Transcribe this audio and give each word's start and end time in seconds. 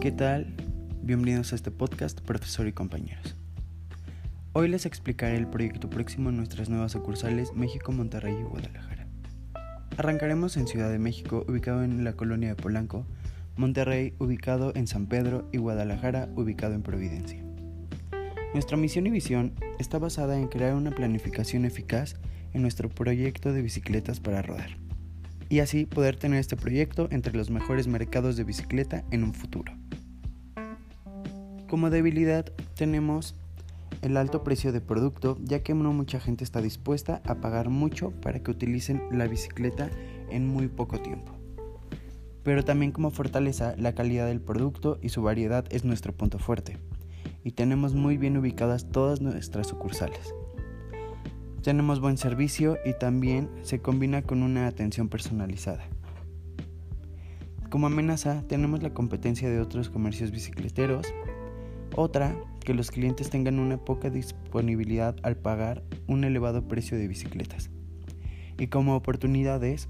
¿Qué 0.00 0.12
tal? 0.12 0.46
Bienvenidos 1.02 1.52
a 1.52 1.56
este 1.56 1.72
podcast, 1.72 2.20
profesor 2.20 2.68
y 2.68 2.72
compañeros. 2.72 3.34
Hoy 4.52 4.68
les 4.68 4.86
explicaré 4.86 5.36
el 5.36 5.48
proyecto 5.48 5.90
próximo 5.90 6.30
en 6.30 6.36
nuestras 6.36 6.68
nuevas 6.68 6.92
sucursales 6.92 7.52
México, 7.52 7.90
Monterrey 7.90 8.36
y 8.38 8.44
Guadalajara. 8.44 9.08
Arrancaremos 9.96 10.56
en 10.56 10.68
Ciudad 10.68 10.88
de 10.88 11.00
México, 11.00 11.44
ubicado 11.48 11.82
en 11.82 12.04
la 12.04 12.12
colonia 12.12 12.50
de 12.50 12.54
Polanco, 12.54 13.06
Monterrey, 13.56 14.14
ubicado 14.20 14.72
en 14.76 14.86
San 14.86 15.06
Pedro, 15.06 15.48
y 15.50 15.58
Guadalajara, 15.58 16.28
ubicado 16.36 16.74
en 16.74 16.82
Providencia. 16.82 17.42
Nuestra 18.54 18.76
misión 18.76 19.08
y 19.08 19.10
visión 19.10 19.54
está 19.80 19.98
basada 19.98 20.38
en 20.38 20.46
crear 20.46 20.76
una 20.76 20.92
planificación 20.92 21.64
eficaz 21.64 22.14
en 22.52 22.62
nuestro 22.62 22.88
proyecto 22.88 23.52
de 23.52 23.62
bicicletas 23.62 24.20
para 24.20 24.42
rodar 24.42 24.78
y 25.48 25.60
así 25.60 25.86
poder 25.86 26.16
tener 26.16 26.38
este 26.38 26.56
proyecto 26.56 27.08
entre 27.10 27.36
los 27.36 27.50
mejores 27.50 27.88
mercados 27.88 28.36
de 28.36 28.44
bicicleta 28.44 29.04
en 29.10 29.24
un 29.24 29.34
futuro. 29.34 29.72
Como 31.68 31.90
debilidad 31.90 32.46
tenemos 32.74 33.34
el 34.00 34.16
alto 34.16 34.42
precio 34.42 34.72
de 34.72 34.80
producto, 34.80 35.36
ya 35.42 35.62
que 35.62 35.74
no 35.74 35.92
mucha 35.92 36.18
gente 36.18 36.42
está 36.42 36.62
dispuesta 36.62 37.20
a 37.26 37.36
pagar 37.36 37.68
mucho 37.68 38.10
para 38.22 38.42
que 38.42 38.50
utilicen 38.50 39.02
la 39.12 39.26
bicicleta 39.26 39.90
en 40.30 40.48
muy 40.48 40.68
poco 40.68 41.00
tiempo. 41.00 41.32
Pero 42.42 42.64
también 42.64 42.92
como 42.92 43.10
fortaleza, 43.10 43.74
la 43.76 43.94
calidad 43.94 44.26
del 44.26 44.40
producto 44.40 44.98
y 45.02 45.10
su 45.10 45.20
variedad 45.20 45.66
es 45.70 45.84
nuestro 45.84 46.14
punto 46.14 46.38
fuerte, 46.38 46.78
y 47.44 47.52
tenemos 47.52 47.94
muy 47.94 48.16
bien 48.16 48.38
ubicadas 48.38 48.90
todas 48.90 49.20
nuestras 49.20 49.66
sucursales. 49.66 50.34
Tenemos 51.62 52.00
buen 52.00 52.16
servicio 52.16 52.78
y 52.86 52.94
también 52.94 53.50
se 53.62 53.80
combina 53.80 54.22
con 54.22 54.42
una 54.42 54.68
atención 54.68 55.10
personalizada. 55.10 55.84
Como 57.68 57.88
amenaza 57.88 58.42
tenemos 58.48 58.82
la 58.82 58.94
competencia 58.94 59.50
de 59.50 59.60
otros 59.60 59.90
comercios 59.90 60.30
bicicleteros. 60.30 61.06
Otra, 61.96 62.36
que 62.60 62.74
los 62.74 62.90
clientes 62.90 63.30
tengan 63.30 63.58
una 63.58 63.78
poca 63.78 64.10
disponibilidad 64.10 65.16
al 65.22 65.36
pagar 65.36 65.82
un 66.06 66.24
elevado 66.24 66.68
precio 66.68 66.98
de 66.98 67.08
bicicletas. 67.08 67.70
Y 68.58 68.66
como 68.66 68.94
oportunidades 68.94 69.88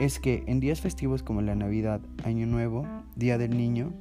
es 0.00 0.18
que 0.18 0.44
en 0.46 0.60
días 0.60 0.80
festivos 0.80 1.22
como 1.22 1.42
la 1.42 1.54
Navidad, 1.54 2.00
Año 2.24 2.46
Nuevo, 2.46 2.86
Día 3.16 3.38
del 3.38 3.56
Niño, 3.56 3.92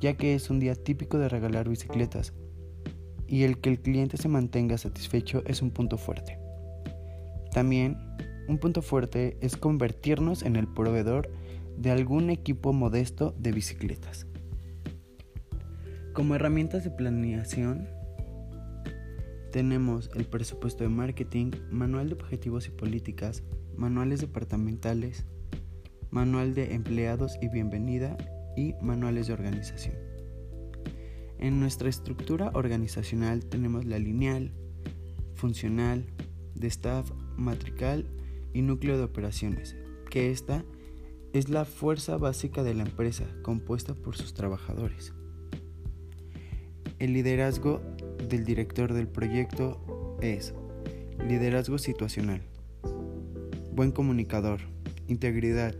ya 0.00 0.14
que 0.14 0.34
es 0.34 0.50
un 0.50 0.58
día 0.58 0.74
típico 0.74 1.18
de 1.18 1.28
regalar 1.28 1.68
bicicletas, 1.68 2.32
y 3.26 3.44
el 3.44 3.58
que 3.60 3.70
el 3.70 3.80
cliente 3.80 4.16
se 4.16 4.28
mantenga 4.28 4.76
satisfecho 4.76 5.42
es 5.46 5.62
un 5.62 5.70
punto 5.70 5.96
fuerte. 5.96 6.38
También, 7.52 7.96
un 8.48 8.58
punto 8.58 8.82
fuerte 8.82 9.38
es 9.40 9.56
convertirnos 9.56 10.42
en 10.42 10.56
el 10.56 10.66
proveedor 10.66 11.30
de 11.78 11.90
algún 11.90 12.28
equipo 12.30 12.72
modesto 12.72 13.34
de 13.38 13.52
bicicletas. 13.52 14.26
Como 16.12 16.34
herramientas 16.34 16.84
de 16.84 16.90
planeación, 16.90 17.88
tenemos 19.50 20.10
el 20.14 20.26
presupuesto 20.26 20.84
de 20.84 20.90
marketing, 20.90 21.52
manual 21.70 22.10
de 22.10 22.16
objetivos 22.16 22.66
y 22.66 22.70
políticas, 22.70 23.42
manuales 23.78 24.20
departamentales, 24.20 25.24
manual 26.10 26.54
de 26.54 26.74
empleados 26.74 27.38
y 27.40 27.48
bienvenida 27.48 28.18
y 28.58 28.74
manuales 28.82 29.28
de 29.28 29.32
organización. 29.32 29.94
En 31.38 31.58
nuestra 31.60 31.88
estructura 31.88 32.50
organizacional 32.52 33.46
tenemos 33.46 33.86
la 33.86 33.98
lineal, 33.98 34.52
funcional, 35.34 36.04
de 36.54 36.66
staff, 36.66 37.10
matrical 37.38 38.06
y 38.52 38.60
núcleo 38.60 38.98
de 38.98 39.04
operaciones, 39.04 39.76
que 40.10 40.30
esta 40.30 40.62
es 41.32 41.48
la 41.48 41.64
fuerza 41.64 42.18
básica 42.18 42.62
de 42.62 42.74
la 42.74 42.82
empresa 42.82 43.24
compuesta 43.42 43.94
por 43.94 44.14
sus 44.14 44.34
trabajadores. 44.34 45.14
El 47.02 47.14
liderazgo 47.14 47.80
del 48.28 48.44
director 48.44 48.92
del 48.92 49.08
proyecto 49.08 50.16
es 50.20 50.54
liderazgo 51.26 51.76
situacional, 51.76 52.42
buen 53.74 53.90
comunicador, 53.90 54.60
integridad, 55.08 55.74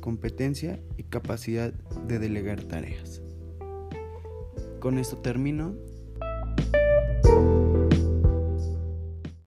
competencia 0.00 0.80
y 0.96 1.04
capacidad 1.04 1.72
de 1.72 2.18
delegar 2.18 2.60
tareas. 2.62 3.22
Con 4.80 4.98
esto 4.98 5.18
termino 5.18 5.76